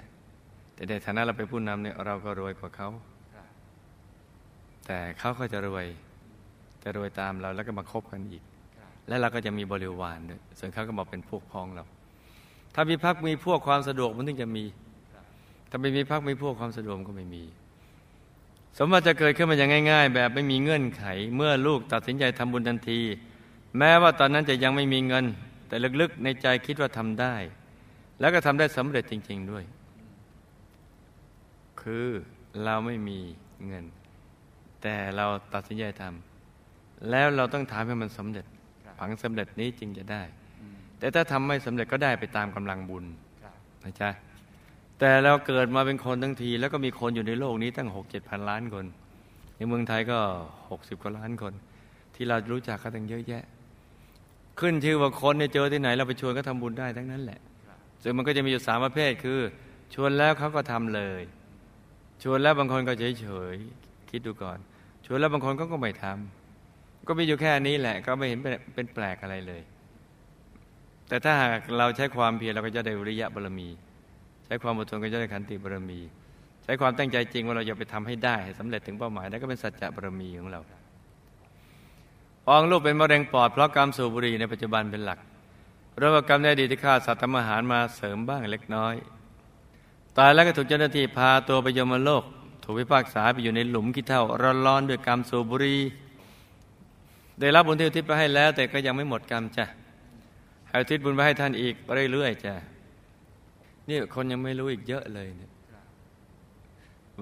[0.74, 2.90] แต่ในฐานะเราเป็นผู้นำเนี่ยเราก็รวยกว่าเขา
[4.86, 5.86] แต่เขาก็จะรวย
[6.84, 8.44] จะรวยตามเราแล้วก็มาคบกันอีก
[9.08, 11.86] และเราก็จะมีบริวารด้วยส่วนเขาก็บอกเป็นพวกพ้องเรา
[12.76, 14.64] ถ้ามีพักมีพวกความสะดวกมันถึงจะมี
[15.70, 17.46] ถ้าไม่มีพักมีพวกความสะดวกก็ไม่มี
[18.78, 21.04] สมมติจะเกิดขึ้นมาอย่างง่าย ๆ แบบไม่มีเงื่อนไข
[21.36, 23.00] เมื่อลูกตัดสินใจทำบุญทันที
[23.78, 25.26] แม้ว่าตอนนั้นจะยังไม่มีเงิน
[25.68, 27.36] แต่ลึกๆในใจคิดว่าทำได้
[28.20, 29.64] แล้วก็ทำได้สำเร็จจริง ๆด้วย
[31.82, 32.08] คือ
[32.64, 33.20] เราไม่มี
[33.68, 33.86] เงิน
[34.82, 38.46] แต่เราตัดสินใจทำแล้วเราต้องทำให้มันสำเร็จ
[39.00, 40.24] ผังสำเร็จนี้จึงจะได้
[41.00, 43.06] แต่ถ้าทำไม่สำเร็จก็ได้ไปตามกำลังบุญ
[43.84, 44.10] บนะจ๊ะ
[45.04, 48.86] แต่เราเกิดมาเป็นคนทั้งที แล้วก็มีคนอยู่ในโลกนี้ตั้งหกเจ็ดพันล้านคน
[49.58, 50.20] ในเมืองไทยก็
[50.70, 51.54] หกสิบกว่าล้านคน
[52.16, 53.44] ที่เรารู้จักกันตั้งเยอะแยะ
[54.60, 57.40] ขึ้นชื่อว่าคนเนี่ยเจอที่ไหน เราไปชวนก็ทำบุญได้ทั้งนั้นแหละ
[58.04, 59.40] ซึ่งมันก็จะมีอยู่สามประเภทคือ
[59.94, 61.22] ชวนแล้วเขาก็ทำเลย
[62.24, 63.56] ชวนแล้วบางคนก็เฉยเฉย
[64.10, 64.58] คิดดูก่อน
[65.06, 68.40] ชวนแล้วบางคนก็ก็ไม่ทำก็มีอยู่แค่นี้แหละ ก็ไม่เห็น
[68.76, 69.62] เป็นแปลกอะไรเลย
[71.08, 73.70] แต่ถ้าหากเราใช้ความเพียรเราก็จะได้วิริยะบารมี
[74.54, 76.00] ช้ความอดทนก็จะได้ขันติบารมี
[76.64, 80.60] ใช้ความตั้งใจจริงว่าเราจะไปทำให้ได้ให้สำเร็จถึงเป้าหมายนั่นก็เป็นสัจจะบารมีของเรา
[82.46, 85.20] ฟองลูกเป็นมะเร็งปอดเพราะกรรมสูบบุหรี่ในปัจจุบันเป็นหลัก
[85.98, 88.96] เรื่องกรรมในอดีตที่ฆ่าสัตว์ทำอาหารมาเสริมบ้างเล็กน้อย
[90.18, 92.24] ตายแล้วก็ถูกเจ้าหน้าที่พาตัวไปยมโลก
[92.64, 94.24] ถูกพิพากษาไปอยู่ในหลุมขี้เท่า
[94.66, 95.80] ร้อนๆด้วยกรรมสูบบุหรี่
[97.40, 99.66] ได้รับบุญที่อุทิศไปให้แล้ว แต่ก็ยังไม่หมดกรรมจ้ะ
[100.68, 101.74] ให้อุทิศบุญไปให้ท่านอีก
[102.12, 102.54] เรื่อยๆจ้ะ
[103.90, 105.52] นี่คนยังไม่รู้อีกเยอะเลยเนี่ย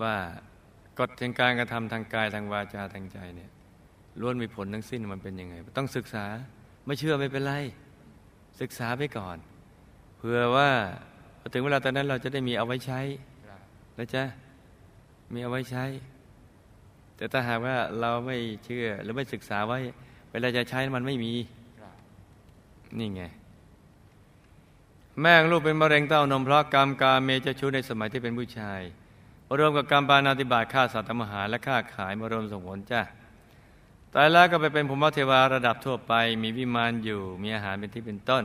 [0.02, 0.16] ว่า
[1.00, 3.52] กฎแห่งการกระทำทางกายทางวาจาทางใจเนี่ย
[4.20, 6.26] ล้วนมีผลทั้งสิ้นมันเป็นยังไง ต้องศึกษา
[6.86, 7.54] ไม่เชื่อไม่เป็นไร
[8.62, 9.38] ศึกษาไปก่อน
[10.18, 10.70] เพื่อว่า
[11.54, 13.02] ถึงเวลาตอนนั้นเราจะได้มีเอาไว้ใช้
[13.96, 14.22] แล้วจะ
[15.34, 15.86] มีเอาไว้ใช้
[17.16, 19.80] แต่ถ้าหากว่าเราไม่เชื่อหรือไม่ศึกษาไว้
[20.32, 21.34] เวลาจะใช้มันไม่มี
[23.00, 23.24] นี่ไง
[25.22, 28.82] แม่งลูกเป็นมะเร็งเต้านมเพราะกรรมกาเมจะชูในสมัยที่เป็นผู้ชาย
[29.60, 33.02] รวมกับกรรมปานาติบาตฆ่าสัตว์ทำอาหารและฆ่าขายมารวมส่งผลจ้า
[34.14, 38.44] ตายแล้วก็ไปเป็นภูมิเทวาระดับทั่วไป มีวิมานอยู่มีอาหารเป็นที่เป็นต้น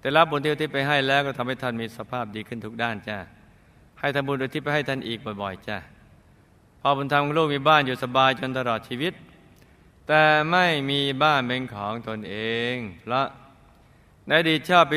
[0.00, 3.18] แต่รับบุญที่ที่ไปให้แล้วก็ทำให้ท่านมีสภาพดีขึ้นทุกด้านจ้า
[4.00, 5.78] ให้ทำบุญโดยที่ไปให้ท่านอีกบ่อยๆจ้า
[6.80, 9.12] พอบุญธรรมลูกมีบ้านอยู่สบายจนตลอดชีวิต
[10.06, 12.36] แต่ไม่มีบ้านเป็นของตนเอ
[12.72, 13.26] งเพราะ
[14.28, 14.94] ในอดีตชอบไป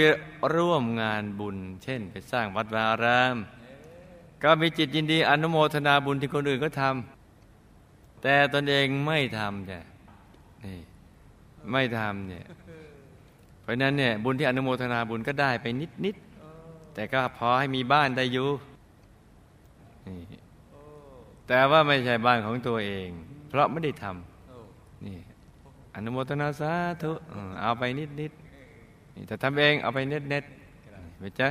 [0.55, 3.35] ร่วมงานบุญ เช่น ไปสร้างวัดวาราม
[4.43, 9.79] ก็มีจิตยินดีอนุโมทนาบุญที่คนอื่นก็ทำแต่ตนเองไม่ทำจ้ะ
[10.65, 10.79] นี่
[11.71, 12.45] ไม่ทำเนี่ย
[13.61, 16.15] เพราะนั้นเนี่ยบุญที่อนุโมทนาบุญก็ได้ไปนิดนิด
[16.93, 18.49] แต่ก็พอให้มีบ้านได้อยู่
[20.07, 20.39] นี่
[21.47, 23.09] แต่ว่าไม่ใช่บ้านของตัวเอง
[23.49, 25.17] เพราะไม่ได้ทำนี่
[25.95, 27.11] อนุโมทนาสาธุ
[27.61, 28.31] เอาไปนิดนิด
[29.27, 30.43] แต่ทำเองเอาไปเน็ตเน็ต
[30.81, 31.49] เห็นไหมจ๊ะ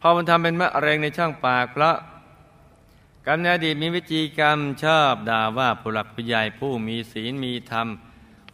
[0.00, 1.96] พอมันทำเป็นมะเร็งในช่องปากเพราะ
[3.26, 7.88] กรรมในอดีตมีวิจีกรรมชอบด่าว่าผู้หลักผู้ใหญ่ผู้มีศีลมีธรรม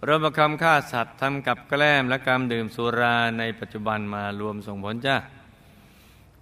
[0.07, 5.16] รวมประคำฆ่าสัตว์ทำกับแกล้มและกรรมดื่มสุราในปัจจุบันมารวมส่งผลจ้า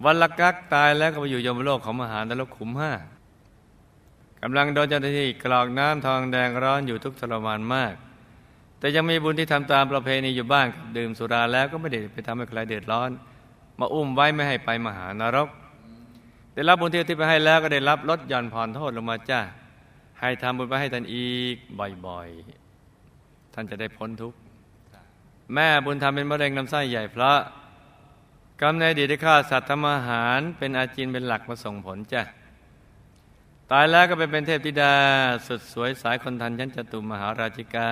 [0.03, 2.93] วันละกักตายแล้วก็ไปอยู่ยมโลกของมหานรกขุมห้า
[4.41, 7.93] กำลังโดนเจ้าหน้าที่กรอกน้ำทองแดงร้อนอยู่ทุกทรมานมาก
[8.79, 13.09] แต่ยังมีบุญที่ทำตามประเพณีอยู่บ้างดื่มสุราแล้วก็ไม่ได้ไปทำให้ใครเดือดร้อน
[13.79, 15.49] มาอุ้มไว้ไม่ให้ไปมหานรก
[16.53, 19.41] ได้รับบุญที่ที่ไปให้แล้วก็ได้รับลดหย่อนผ่อนโทษลงมาจ้า
[20.19, 21.55] ให้ทำบุญไปให้ท่านอีก
[22.05, 24.37] บ่อยๆ ท่านจะได้พ้นทุกข์
[25.53, 27.37] แม่บุญทำเป็นมะเร็งลำไส้ใหญ่เพราะ
[28.61, 32.21] กรรมในอดีตได้ฆ่าสัตว์ทำอาหาร เป็นอาจินเป็นหลักมาส่งผลจ้ะ
[33.71, 34.93] ตายแล้วก็ไปเป็นเทพธิดา
[35.47, 37.91] สุดสวยสายคนทันชั้นจตุมหาราชิกา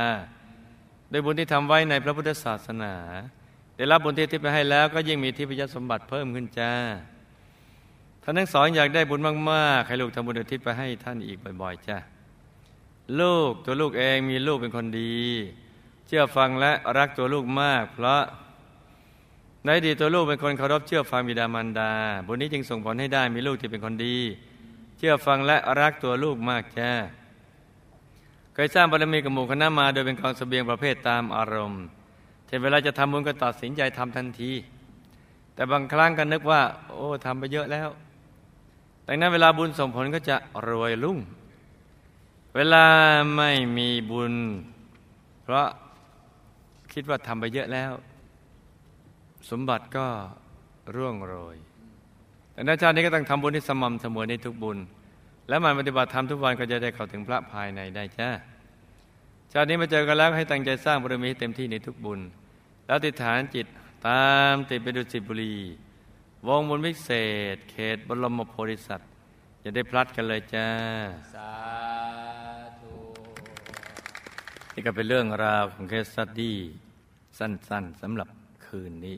[1.09, 2.93] โดยบุญที่ทำไว้ในพระพุทธศาสนา
[3.75, 6.73] ได้รับบุญที่ที่ไปให้แล้วก็ยิ่งมีทิพยสมบัติเพิ่มขึ้นจ้า
[8.23, 9.19] ท่านทั้งสองอยากได้บุญ
[9.51, 11.97] มากๆให้ลูกทำบุญอุทิศไปให้ท่านอีกบ่อย ๆ จ้ะ
[13.19, 15.15] ลูกตัวลูกเองมีลูกเป็นคนดี
[16.07, 18.21] เชื่อฟังและรักตัวลูกมาก เพราะ
[19.65, 21.91] ในดีตัวลูกเป็นคนเคารพเชื่อฟังบิดามารดา
[22.25, 24.17] บุญนี้จึงส่งผลให้ได้มีลูกที่เป็นคนดี
[24.97, 26.91] เชื่อฟังและรักตัวลูกมากจ้ะ
[28.57, 31.83] เคยสร้างบารมีกับหมู่คณะมาโดยเป็นกองสเสบียงประเภทตามอารมณ์
[32.45, 34.51] เช่นเวลาจะทำบุญก็ตัดสินใจทำทันที
[35.53, 37.89] แต่บางครั้งก็นึกว่า โอ้ทำไปเยอะแล้ว
[39.07, 40.37] ดังนั้นเวลาบุญส่งผลก็จะ
[40.67, 41.17] รวยรุ่ง
[42.55, 42.85] เวลา
[43.35, 44.33] ไม่มีบุญ
[45.43, 45.67] เพราะ
[46.93, 47.91] คิดว่าทำไปเยอะแล้ว
[49.49, 50.07] สมบัติก็
[50.95, 51.57] ร่วงโรย
[52.51, 54.77] แต่ในชาตินี้ก็ต้องทำบุญที่สม่ำเสมอในทุกบุญ
[55.49, 58.29] และมันปฏิบัติธรรมทุกวันก็จะได้เข้าถึงพระภายในได้จ้า
[59.51, 62.19] ชาตินี้มาเจอกันแล้วให้ตั้งใจสร้างบารมีให้เต็มที่ในทุกบุญ
[62.87, 63.67] แล้วติดฐานจิต
[64.07, 65.55] ตามติดไปดูสิบุรี
[66.47, 67.11] วงบุญวิเศ
[67.55, 69.09] ษ เขตบรมโพธิสัตว์
[69.63, 70.67] จะได้พลัดกันเลยจ้า
[71.33, 71.51] สา
[72.79, 72.93] ธุ
[74.73, 76.57] นี่ก็เป็นเรื่องราวของเคสสตดี้
[77.39, 78.29] สั้นๆสำหรับ
[78.65, 79.17] คืนนี้